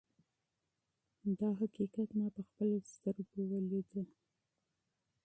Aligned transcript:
دا 1.39 1.49
حقیقت 1.59 2.09
ما 2.17 2.27
په 2.35 2.41
خپلو 2.49 2.75
سترګو 2.93 3.41
ولید. 3.51 3.89